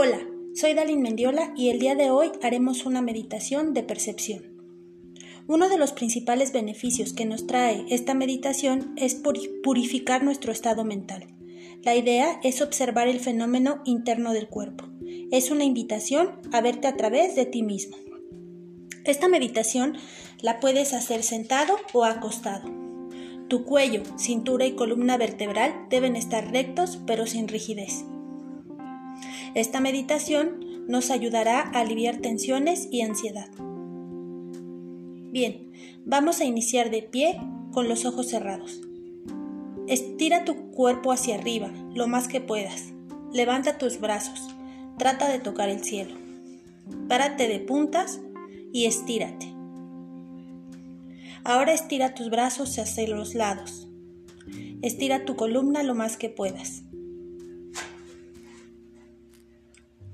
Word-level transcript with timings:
Hola, 0.00 0.20
soy 0.54 0.74
Dalin 0.74 1.02
Mendiola 1.02 1.52
y 1.56 1.70
el 1.70 1.80
día 1.80 1.96
de 1.96 2.12
hoy 2.12 2.30
haremos 2.40 2.86
una 2.86 3.02
meditación 3.02 3.74
de 3.74 3.82
percepción. 3.82 4.44
Uno 5.48 5.68
de 5.68 5.76
los 5.76 5.90
principales 5.90 6.52
beneficios 6.52 7.12
que 7.12 7.24
nos 7.24 7.48
trae 7.48 7.84
esta 7.90 8.14
meditación 8.14 8.92
es 8.94 9.16
purificar 9.16 10.22
nuestro 10.22 10.52
estado 10.52 10.84
mental. 10.84 11.26
La 11.82 11.96
idea 11.96 12.38
es 12.44 12.62
observar 12.62 13.08
el 13.08 13.18
fenómeno 13.18 13.82
interno 13.84 14.32
del 14.32 14.46
cuerpo. 14.46 14.84
Es 15.32 15.50
una 15.50 15.64
invitación 15.64 16.42
a 16.52 16.60
verte 16.60 16.86
a 16.86 16.96
través 16.96 17.34
de 17.34 17.46
ti 17.46 17.64
mismo. 17.64 17.96
Esta 19.04 19.26
meditación 19.26 19.96
la 20.42 20.60
puedes 20.60 20.94
hacer 20.94 21.24
sentado 21.24 21.74
o 21.92 22.04
acostado. 22.04 22.70
Tu 23.48 23.64
cuello, 23.64 24.04
cintura 24.16 24.64
y 24.64 24.76
columna 24.76 25.16
vertebral 25.16 25.86
deben 25.90 26.14
estar 26.14 26.52
rectos 26.52 27.00
pero 27.04 27.26
sin 27.26 27.48
rigidez. 27.48 28.04
Esta 29.58 29.80
meditación 29.80 30.86
nos 30.86 31.10
ayudará 31.10 31.62
a 31.62 31.80
aliviar 31.80 32.18
tensiones 32.18 32.86
y 32.92 33.02
ansiedad. 33.02 33.48
Bien, 35.32 35.72
vamos 36.04 36.40
a 36.40 36.44
iniciar 36.44 36.90
de 36.90 37.02
pie 37.02 37.40
con 37.72 37.88
los 37.88 38.04
ojos 38.04 38.28
cerrados. 38.28 38.80
Estira 39.88 40.44
tu 40.44 40.70
cuerpo 40.70 41.10
hacia 41.10 41.34
arriba 41.34 41.72
lo 41.92 42.06
más 42.06 42.28
que 42.28 42.40
puedas. 42.40 42.92
Levanta 43.32 43.78
tus 43.78 43.98
brazos. 43.98 44.46
Trata 44.96 45.28
de 45.28 45.40
tocar 45.40 45.68
el 45.68 45.82
cielo. 45.82 46.14
Párate 47.08 47.48
de 47.48 47.58
puntas 47.58 48.20
y 48.72 48.84
estírate. 48.84 49.52
Ahora 51.42 51.72
estira 51.72 52.14
tus 52.14 52.30
brazos 52.30 52.78
hacia 52.78 53.08
los 53.08 53.34
lados. 53.34 53.88
Estira 54.82 55.24
tu 55.24 55.34
columna 55.34 55.82
lo 55.82 55.96
más 55.96 56.16
que 56.16 56.30
puedas. 56.30 56.84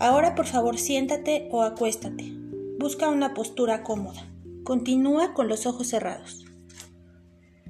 Ahora 0.04 0.34
por 0.34 0.44
favor 0.44 0.76
siéntate 0.76 1.48
o 1.50 1.62
acuéstate. 1.62 2.30
Busca 2.78 3.08
una 3.08 3.32
postura 3.32 3.82
cómoda. 3.82 4.30
Continúa 4.62 5.32
con 5.32 5.48
los 5.48 5.64
ojos 5.64 5.86
cerrados. 5.86 6.44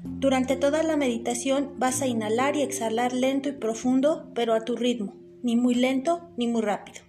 Durante 0.02 0.56
toda 0.56 0.82
la 0.82 0.96
meditación 0.96 1.74
vas 1.78 2.02
a 2.02 2.08
inhalar 2.08 2.56
y 2.56 2.62
exhalar 2.62 3.12
lento 3.12 3.50
y 3.50 3.52
profundo, 3.52 4.32
pero 4.34 4.54
a 4.54 4.64
tu 4.64 4.74
ritmo, 4.74 5.14
ni 5.44 5.54
muy 5.54 5.76
lento 5.76 6.22
ni 6.36 6.48
muy 6.48 6.62
rápido. 6.62 7.02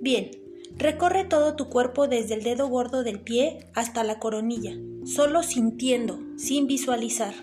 Bien, 0.00 0.32
recorre 0.76 1.22
todo 1.22 1.54
tu 1.54 1.68
cuerpo 1.68 2.08
desde 2.08 2.34
el 2.34 2.42
dedo 2.42 2.66
gordo 2.66 3.04
del 3.04 3.20
pie 3.20 3.70
hasta 3.72 4.02
la 4.02 4.18
coronilla, 4.18 4.72
solo 5.04 5.44
sintiendo, 5.44 6.18
sin 6.36 6.66
visualizar. 6.66 7.34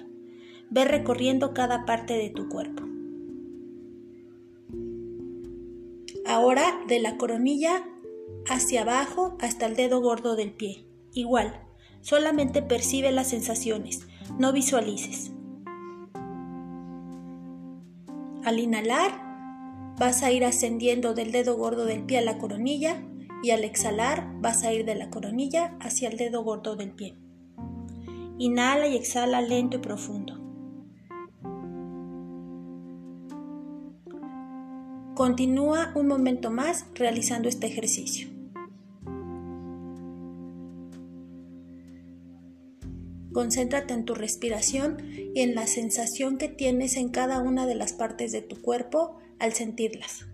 Ve 0.69 0.83
recorriendo 0.83 1.53
cada 1.53 1.85
parte 1.85 2.15
de 2.15 2.29
tu 2.29 2.49
cuerpo. 2.49 2.88
Ahora 6.29 6.79
de 6.87 6.99
la 6.99 7.17
coronilla 7.17 7.83
hacia 8.47 8.83
abajo 8.83 9.35
hasta 9.41 9.65
el 9.65 9.75
dedo 9.75 9.99
gordo 9.99 10.35
del 10.35 10.51
pie. 10.51 10.85
Igual, 11.11 11.59
solamente 12.01 12.61
percibe 12.61 13.11
las 13.11 13.29
sensaciones, 13.29 14.05
no 14.37 14.53
visualices. 14.53 15.31
Al 18.45 18.59
inhalar, 18.59 19.95
vas 19.97 20.21
a 20.21 20.31
ir 20.31 20.45
ascendiendo 20.45 21.15
del 21.15 21.31
dedo 21.31 21.57
gordo 21.57 21.85
del 21.85 22.03
pie 22.03 22.19
a 22.19 22.21
la 22.21 22.37
coronilla 22.37 23.01
y 23.41 23.49
al 23.49 23.63
exhalar 23.63 24.29
vas 24.39 24.63
a 24.63 24.71
ir 24.71 24.85
de 24.85 24.93
la 24.93 25.09
coronilla 25.09 25.75
hacia 25.79 26.09
el 26.09 26.17
dedo 26.17 26.43
gordo 26.43 26.75
del 26.75 26.91
pie. 26.91 27.17
Inhala 28.37 28.87
y 28.87 28.95
exhala 28.95 29.41
lento 29.41 29.77
y 29.77 29.79
profundo. 29.79 30.38
Continúa 35.19 35.91
un 35.95 36.07
momento 36.07 36.49
más 36.49 36.85
realizando 36.95 37.49
este 37.49 37.67
ejercicio. 37.67 38.29
Concéntrate 43.33 43.93
en 43.93 44.05
tu 44.05 44.15
respiración 44.15 44.99
y 45.35 45.41
en 45.41 45.55
la 45.55 45.67
sensación 45.67 46.37
que 46.37 46.47
tienes 46.47 46.95
en 46.95 47.09
cada 47.09 47.41
una 47.41 47.67
de 47.67 47.75
las 47.75 47.91
partes 47.91 48.31
de 48.31 48.41
tu 48.41 48.61
cuerpo 48.61 49.17
al 49.39 49.51
sentirlas. 49.51 50.25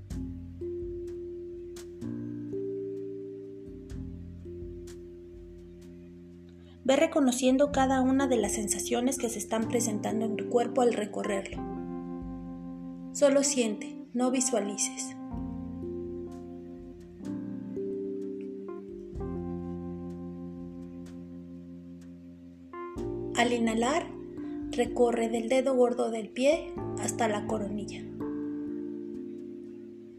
Ve 6.83 6.95
reconociendo 6.95 7.71
cada 7.71 8.01
una 8.01 8.27
de 8.27 8.37
las 8.37 8.51
sensaciones 8.51 9.17
que 9.17 9.29
se 9.29 9.39
están 9.39 9.67
presentando 9.67 10.25
en 10.25 10.35
tu 10.35 10.47
cuerpo 10.47 10.83
al 10.83 10.93
recorrerlo. 10.93 11.57
Solo 13.13 13.41
siente, 13.41 14.04
no 14.15 14.31
visualices. 14.31 15.13
Al 23.35 23.51
inhalar, 23.51 24.07
recorre 24.71 25.27
del 25.27 25.49
dedo 25.49 25.75
gordo 25.75 26.09
del 26.11 26.29
pie 26.29 26.73
hasta 26.99 27.27
la 27.27 27.45
coronilla. 27.45 28.01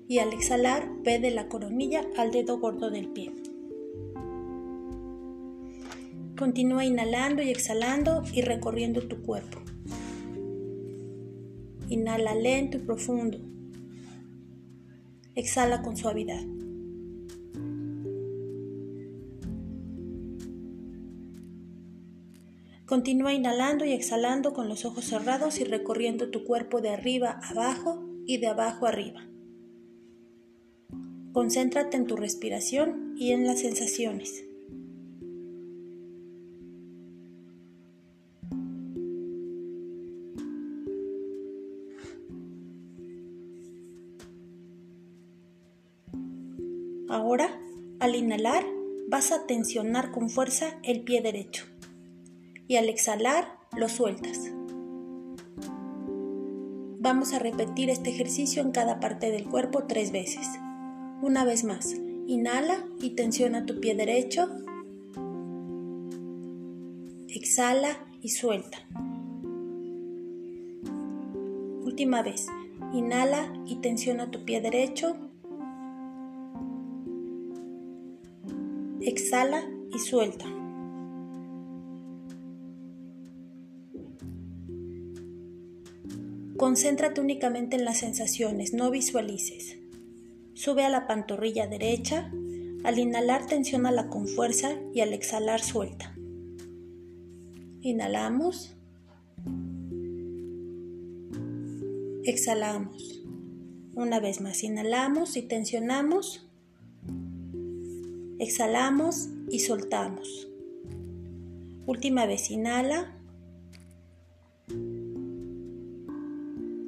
Y 0.09 0.19
al 0.19 0.34
exhalar, 0.34 0.89
ve 1.03 1.19
de 1.19 1.31
la 1.31 1.49
coronilla 1.49 2.05
al 2.19 2.31
dedo 2.31 2.59
gordo 2.59 2.91
del 2.91 3.09
pie. 3.09 3.33
Continúa 6.39 6.84
inhalando 6.84 7.43
y 7.43 7.49
exhalando 7.49 8.23
y 8.31 8.43
recorriendo 8.43 9.09
tu 9.09 9.23
cuerpo. 9.23 9.61
Inhala 11.89 12.34
lento 12.34 12.77
y 12.77 12.81
profundo. 12.81 13.46
Exhala 15.36 15.82
con 15.82 15.98
suavidad. 15.98 16.42
Continúa 22.86 23.34
inhalando 23.34 23.84
y 23.84 23.92
exhalando 23.92 24.54
con 24.54 24.66
los 24.70 24.86
ojos 24.86 25.04
cerrados 25.04 25.60
y 25.60 25.64
recorriendo 25.64 26.30
tu 26.30 26.44
cuerpo 26.44 26.80
de 26.80 26.88
arriba 26.88 27.38
abajo 27.42 28.02
y 28.24 28.38
de 28.38 28.47
abajo 28.47 28.86
arriba. 28.86 29.28
Concéntrate 31.34 31.98
en 31.98 32.06
tu 32.06 32.16
respiración 32.16 33.14
y 33.18 33.32
en 33.32 33.47
las 33.47 33.60
sensaciones. 33.60 34.46
Ahora, 47.09 47.61
al 48.00 48.17
inhalar, 48.17 48.65
vas 49.09 49.31
a 49.33 49.47
tensionar 49.47 50.11
con 50.11 50.28
fuerza 50.28 50.78
el 50.83 51.03
pie 51.03 51.22
derecho 51.22 51.65
y 52.69 52.77
al 52.77 52.89
exhalar 52.89 53.59
lo 53.77 53.89
sueltas. 53.89 54.50
Vamos 56.99 57.33
a 57.33 57.39
repetir 57.39 57.91
este 57.91 58.11
ejercicio 58.11 58.62
en 58.62 58.72
cada 58.72 58.99
parte 58.99 59.31
del 59.31 59.45
cuerpo 59.45 59.84
tres 59.84 60.11
veces. 60.11 60.49
Una 61.22 61.45
vez 61.45 61.62
más, 61.62 61.95
inhala 62.27 62.84
y 63.00 63.11
tensiona 63.11 63.65
tu 63.65 63.78
pie 63.78 63.95
derecho. 63.95 64.49
Exhala 67.28 68.05
y 68.21 68.31
suelta. 68.31 68.78
Última 71.84 72.22
vez, 72.22 72.49
inhala 72.93 73.53
y 73.66 73.77
tensiona 73.77 74.33
tu 74.33 74.45
pie 74.45 74.61
derecho. 74.61 75.25
Exhala 79.06 79.62
y 79.94 79.99
suelta. 79.99 80.47
Concéntrate 86.57 87.21
únicamente 87.21 87.77
en 87.77 87.84
las 87.84 87.98
sensaciones, 87.98 88.72
no 88.72 88.91
visualices. 88.91 89.77
Sube 90.54 90.84
a 90.84 90.89
la 90.89 91.07
pantorrilla 91.07 91.66
derecha, 91.66 92.33
al 92.83 92.98
inhalar 92.98 93.47
tensiónala 93.47 94.09
con 94.09 94.27
fuerza 94.27 94.75
y 94.95 95.01
al 95.01 95.13
exhalar 95.13 95.60
suelta. 95.60 96.15
Inhalamos. 97.83 98.75
Exhalamos. 102.25 103.22
Una 103.95 104.19
vez 104.19 104.41
más, 104.41 104.65
inhalamos 104.65 105.36
y 105.36 105.42
tensionamos 105.42 106.46
Exhalamos 108.38 109.28
y 109.50 109.60
soltamos. 109.60 110.48
Última 111.86 112.27
vez, 112.27 112.50
inhala. 112.50 113.16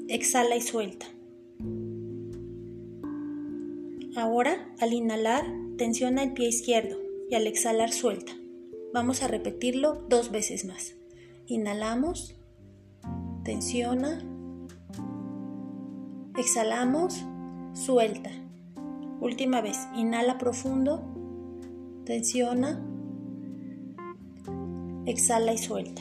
Exhala 0.08 0.56
y 0.56 0.60
suelta. 0.60 1.06
Ahora, 4.16 4.74
al 4.80 4.92
inhalar, 4.92 5.44
tensiona 5.76 6.22
el 6.22 6.32
pie 6.32 6.48
izquierdo 6.48 6.96
y 7.30 7.34
al 7.34 7.46
exhalar 7.46 7.92
suelta. 7.92 8.32
Vamos 8.92 9.22
a 9.22 9.28
repetirlo 9.28 10.06
dos 10.08 10.30
veces 10.30 10.64
más. 10.64 10.94
Inhalamos, 11.46 12.34
tensiona, 13.44 14.22
Exhalamos, 16.38 17.24
suelta. 17.72 18.30
Última 19.20 19.60
vez, 19.60 19.76
inhala 19.96 20.38
profundo, 20.38 21.02
tensiona, 22.08 22.82
exhala 25.04 25.52
y 25.52 25.58
suelta. 25.58 26.00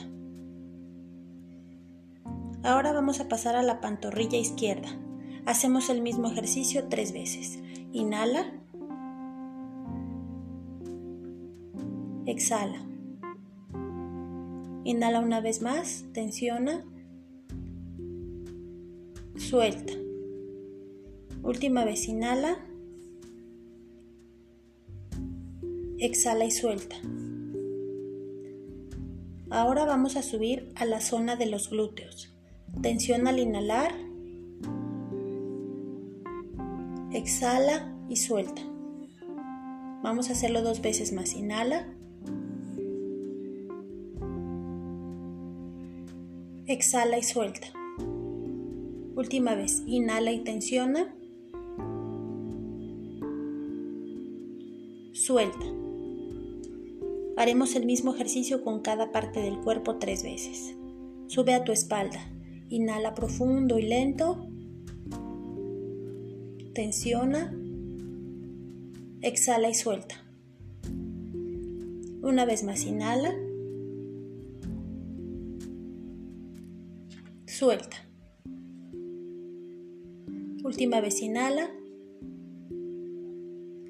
Ahora 2.63 2.94
vamos 2.94 3.19
a 3.19 3.27
pasar 3.27 3.57
a 3.57 3.62
la 3.62 3.81
pantorrilla 3.81 4.38
izquierda. 4.38 4.88
Hacemos 5.45 5.89
el 5.89 6.01
mismo 6.01 6.31
ejercicio 6.31 6.88
tres 6.88 7.12
veces. 7.12 7.59
Inhala, 7.92 8.54
exhala. 12.25 12.81
Inhala 14.86 15.19
una 15.19 15.42
vez 15.42 15.62
más, 15.62 16.06
tensiona, 16.13 16.86
suelta. 19.36 19.92
Última 21.44 21.83
vez, 21.83 22.07
inhala, 22.07 22.60
exhala 25.99 26.45
y 26.45 26.51
suelta. 26.51 26.95
Ahora 29.49 29.85
vamos 29.85 30.17
a 30.17 30.23
subir 30.23 30.71
a 30.75 30.85
la 30.85 30.99
zona 30.99 31.35
de 31.35 31.45
los 31.45 31.69
glúteos. 31.69 32.33
Tensiona 32.81 33.29
al 33.29 33.39
inhalar, 33.39 33.94
exhala 37.11 37.95
y 38.09 38.17
suelta. 38.17 38.61
Vamos 40.03 40.29
a 40.29 40.33
hacerlo 40.33 40.61
dos 40.61 40.81
veces 40.81 41.11
más. 41.13 41.33
Inhala. 41.33 41.88
Exhala 46.65 47.17
y 47.17 47.23
suelta. 47.23 47.67
Última 49.15 49.55
vez. 49.55 49.81
Inhala 49.88 50.31
y 50.31 50.43
tensiona. 50.43 51.15
Suelta. 55.13 55.65
Haremos 57.38 57.75
el 57.75 57.86
mismo 57.86 58.16
ejercicio 58.16 58.63
con 58.63 58.81
cada 58.81 59.12
parte 59.12 59.39
del 59.42 59.60
cuerpo 59.60 59.98
tres 59.98 60.24
veces. 60.24 60.75
Sube 61.28 61.54
a 61.54 61.63
tu 61.63 61.72
espalda. 61.72 62.19
Inhala 62.69 63.13
profundo 63.13 63.78
y 63.78 63.84
lento. 63.84 64.48
Tensiona. 66.74 67.56
Exhala 69.22 69.69
y 69.69 69.75
suelta. 69.75 70.16
Una 72.24 72.45
vez 72.45 72.63
más, 72.63 72.84
inhala. 72.86 73.31
Suelta. 77.45 77.98
Última 80.63 81.01
vez, 81.01 81.22
inhala. 81.22 81.69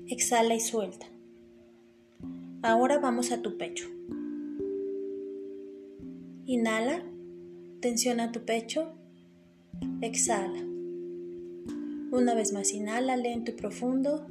Exhala 0.07 0.53
y 0.53 0.59
suelta. 0.59 1.16
Ahora 2.67 2.99
vamos 2.99 3.31
a 3.31 3.41
tu 3.41 3.57
pecho. 3.57 3.87
Inhala, 6.45 7.01
tensiona 7.79 8.33
tu 8.33 8.43
pecho, 8.43 8.91
exhala. 10.01 10.59
Una 12.11 12.35
vez 12.35 12.51
más, 12.51 12.73
inhala 12.73 13.15
lento 13.15 13.51
y 13.51 13.53
profundo, 13.53 14.27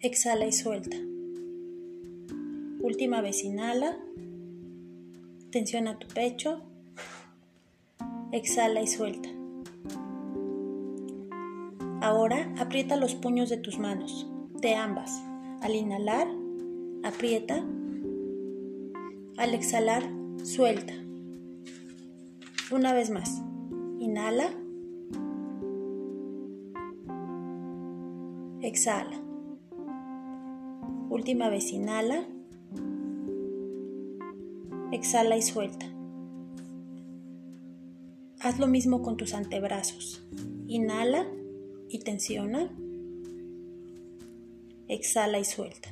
exhala 0.00 0.44
y 0.44 0.52
suelta. 0.52 0.98
Última 2.82 3.22
vez, 3.22 3.42
inhala, 3.42 3.98
tensiona 5.50 5.98
tu 5.98 6.08
pecho, 6.08 6.60
exhala 8.32 8.82
y 8.82 8.86
suelta. 8.86 9.30
Ahora 12.02 12.54
aprieta 12.58 12.96
los 12.96 13.14
puños 13.14 13.48
de 13.48 13.56
tus 13.56 13.78
manos, 13.78 14.30
de 14.60 14.74
ambas. 14.74 15.10
Al 15.64 15.76
inhalar, 15.76 16.28
aprieta. 17.04 17.64
Al 19.38 19.54
exhalar, 19.54 20.02
suelta. 20.42 20.92
Una 22.70 22.92
vez 22.92 23.08
más. 23.08 23.40
Inhala. 23.98 24.50
Exhala. 28.60 29.18
Última 31.08 31.48
vez, 31.48 31.72
inhala. 31.72 32.26
Exhala 34.92 35.38
y 35.38 35.42
suelta. 35.42 35.86
Haz 38.40 38.58
lo 38.58 38.66
mismo 38.66 39.00
con 39.00 39.16
tus 39.16 39.32
antebrazos. 39.32 40.28
Inhala 40.66 41.26
y 41.88 42.00
tensiona. 42.00 42.70
Exhala 44.94 45.40
y 45.40 45.44
suelta. 45.44 45.88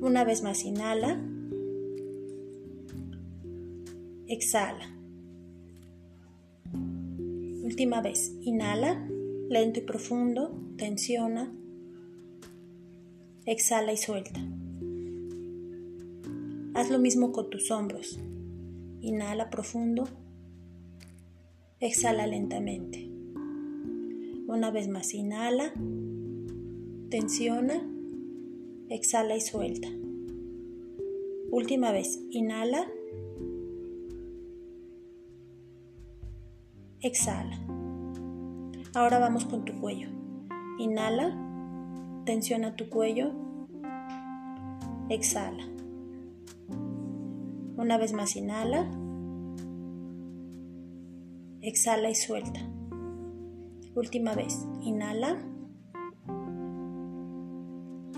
Una 0.00 0.24
vez 0.24 0.42
más, 0.42 0.64
inhala. 0.64 1.22
Exhala. 4.26 4.92
Última 7.62 8.02
vez, 8.02 8.32
inhala, 8.42 9.08
lento 9.48 9.78
y 9.78 9.82
profundo, 9.84 10.60
tensiona. 10.76 11.54
Exhala 13.46 13.92
y 13.92 13.96
suelta. 13.96 14.40
Haz 16.74 16.90
lo 16.90 16.98
mismo 16.98 17.30
con 17.30 17.48
tus 17.48 17.70
hombros. 17.70 18.18
Inhala 19.02 19.50
profundo. 19.50 20.08
Exhala 21.78 22.26
lentamente. 22.26 23.08
Una 24.48 24.72
vez 24.72 24.88
más, 24.88 25.14
inhala 25.14 25.72
tensiona, 27.14 27.74
exhala 28.88 29.36
y 29.36 29.40
suelta. 29.40 29.86
Última 31.52 31.92
vez, 31.92 32.18
inhala, 32.32 32.88
exhala. 37.00 37.56
Ahora 38.96 39.20
vamos 39.20 39.44
con 39.44 39.64
tu 39.64 39.80
cuello. 39.80 40.08
Inhala, 40.80 41.38
tensiona 42.26 42.74
tu 42.74 42.88
cuello, 42.88 43.30
exhala. 45.08 45.64
Una 47.76 47.96
vez 47.96 48.12
más, 48.12 48.34
inhala, 48.34 48.90
exhala 51.60 52.10
y 52.10 52.16
suelta. 52.16 52.58
Última 53.94 54.34
vez, 54.34 54.66
inhala, 54.82 55.53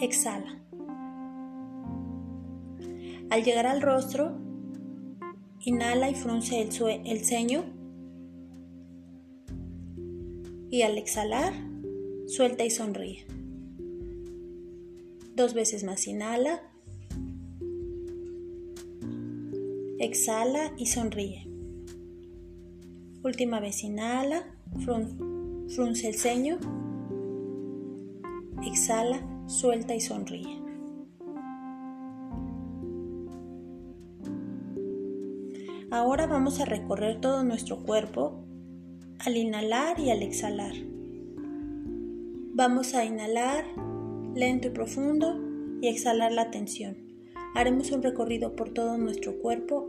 exhala. 0.01 0.61
Al 3.31 3.43
llegar 3.43 3.67
al 3.67 3.83
rostro, 3.83 4.39
inhala 5.61 6.11
y 6.11 6.15
frunce 6.15 6.61
el, 6.61 7.25
ceño. 7.25 7.65
Y 10.71 10.83
al 10.83 10.97
exhalar, 10.97 11.53
suelta 12.27 12.65
y 12.65 12.71
sonríe. 12.71 13.27
Dos 15.35 15.55
veces 15.55 15.85
más 15.85 16.07
inhala. 16.07 16.63
Exhala 19.99 20.73
y 20.77 20.87
sonríe. 20.87 21.49
Última 23.25 23.61
vez 23.61 23.83
inhala, 23.83 24.55
frunce 24.79 26.09
el 26.09 26.15
ceño. 26.15 26.59
Exhala 28.65 29.36
suelta 29.47 29.95
y 29.95 30.01
sonríe. 30.01 30.67
Ahora 35.91 36.27
vamos 36.27 36.61
a 36.61 36.65
recorrer 36.65 37.21
todo 37.21 37.45
nuestro 37.45 37.83
cuerpo 37.83 38.45
al 39.19 39.37
inhalar 39.37 39.99
y 40.01 40.11
al 40.11 40.23
exhalar. 40.23 40.75
Vamos 42.55 42.95
a 42.95 43.05
inhalar 43.05 43.65
lento 44.35 44.69
y 44.69 44.71
profundo 44.71 45.39
y 45.81 45.89
exhalar 45.89 46.33
la 46.33 46.51
tensión. 46.51 46.97
Haremos 47.55 47.93
un 47.93 48.03
recorrido 48.03 48.57
por 48.57 48.71
todo 48.71 48.99
nuestro 48.99 49.39
cuerpo. 49.39 49.89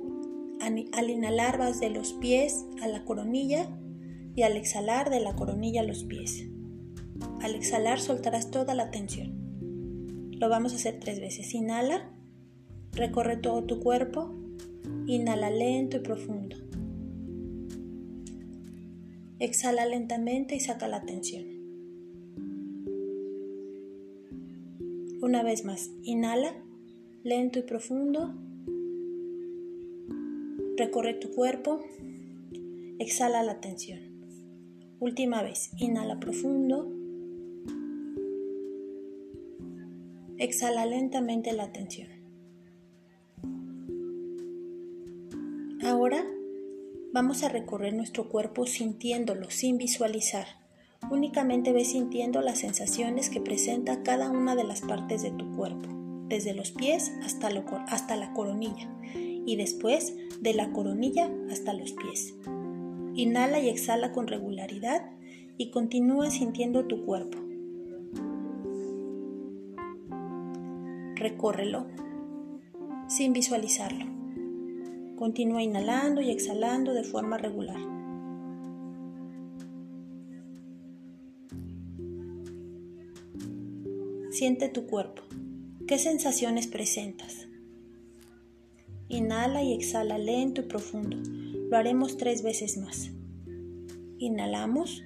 Al 0.62 1.10
inhalar 1.10 1.58
vas 1.58 1.80
de 1.80 1.90
los 1.90 2.14
pies 2.14 2.66
a 2.82 2.88
la 2.88 3.04
coronilla 3.04 3.68
y 4.36 4.44
al 4.44 4.56
exhalar 4.56 5.10
de 5.10 5.20
la 5.20 5.36
coronilla 5.36 5.82
a 5.82 5.86
los 5.86 6.04
pies. 6.04 6.48
Al 7.42 7.56
exhalar 7.56 8.00
soltarás 8.00 8.52
toda 8.52 8.74
la 8.76 8.92
tensión. 8.92 9.37
Lo 10.40 10.50
vamos 10.50 10.74
a 10.74 10.76
hacer 10.76 11.00
tres 11.00 11.20
veces. 11.20 11.54
Inhala, 11.56 12.12
recorre 12.94 13.38
todo 13.38 13.64
tu 13.64 13.80
cuerpo, 13.80 14.36
inhala 15.08 15.50
lento 15.50 15.98
y 15.98 16.00
profundo. 16.02 16.58
Exhala 19.40 19.86
lentamente 19.86 20.56
y 20.56 20.60
saca 20.60 20.88
la 20.88 21.04
tensión. 21.04 21.46
Una 25.22 25.42
vez 25.44 25.66
más, 25.66 25.90
inhala, 26.04 26.54
lento 27.24 27.60
y 27.60 27.64
profundo. 27.64 28.34
Recorre 30.78 31.16
tu 31.16 31.32
cuerpo, 31.32 31.84
exhala 33.00 33.42
la 33.42 33.60
tensión. 33.60 34.00
Última 35.00 35.42
vez, 35.42 35.72
inhala 35.78 36.20
profundo. 36.20 36.97
Exhala 40.40 40.86
lentamente 40.86 41.52
la 41.52 41.72
tensión. 41.72 42.10
Ahora 45.84 46.24
vamos 47.12 47.42
a 47.42 47.50
recorrer 47.50 47.96
nuestro 47.96 48.30
cuerpo 48.30 48.68
sintiéndolo, 48.68 49.50
sin 49.50 49.80
visualizar. 49.80 50.46
Únicamente 51.10 51.74
ve 51.74 51.86
sintiendo 51.86 52.42
las 52.42 52.60
sensaciones 52.60 53.32
que 53.32 53.42
presenta 53.42 54.04
cada 54.04 54.30
una 54.30 54.56
de 54.56 54.64
las 54.64 54.82
partes 54.82 55.24
de 55.24 55.32
tu 55.32 55.56
cuerpo, 55.56 55.90
desde 56.28 56.54
los 56.54 56.70
pies 56.70 57.12
hasta, 57.24 57.50
hasta 57.88 58.16
la 58.16 58.32
coronilla 58.34 58.96
y 59.16 59.56
después 59.56 60.16
de 60.40 60.54
la 60.54 60.72
coronilla 60.72 61.32
hasta 61.50 61.74
los 61.74 61.94
pies. 61.94 62.36
Inhala 63.16 63.60
y 63.60 63.70
exhala 63.70 64.12
con 64.12 64.28
regularidad 64.28 65.10
y 65.58 65.72
continúa 65.72 66.30
sintiendo 66.30 66.86
tu 66.86 67.06
cuerpo. 67.06 67.47
Recórrelo 71.18 71.88
sin 73.08 73.34
visualizarlo. 73.34 74.06
Continúa 75.16 75.64
inhalando 75.64 76.22
y 76.22 76.30
exhalando 76.30 76.94
de 76.94 77.04
forma 77.04 77.38
regular. 77.38 77.80
Siente 84.30 84.70
tu 84.70 84.86
cuerpo. 84.86 85.24
¿Qué 85.88 85.98
sensaciones 85.98 86.68
presentas? 86.68 87.48
Inhala 89.10 89.64
y 89.64 89.74
exhala 89.74 90.20
lento 90.20 90.62
y 90.62 90.66
profundo. 90.66 91.18
Lo 91.72 91.78
haremos 91.78 92.18
tres 92.18 92.44
veces 92.44 92.78
más. 92.78 93.10
Inhalamos. 94.20 95.02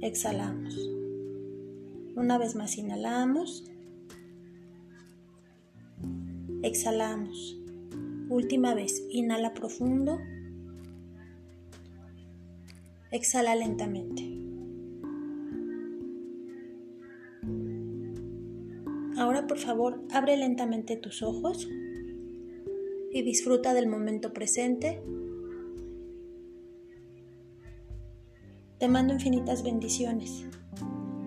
Exhalamos. 0.00 1.01
Una 2.14 2.38
vez 2.38 2.54
más 2.54 2.76
inhalamos. 2.76 3.64
Exhalamos. 6.62 7.58
Última 8.28 8.74
vez, 8.74 9.02
inhala 9.10 9.54
profundo. 9.54 10.18
Exhala 13.10 13.54
lentamente. 13.54 14.22
Ahora 19.16 19.46
por 19.46 19.58
favor 19.58 20.00
abre 20.12 20.36
lentamente 20.36 20.96
tus 20.96 21.22
ojos 21.22 21.68
y 23.12 23.22
disfruta 23.22 23.74
del 23.74 23.86
momento 23.88 24.32
presente. 24.32 25.02
Te 28.78 28.88
mando 28.88 29.14
infinitas 29.14 29.62
bendiciones. 29.62 30.44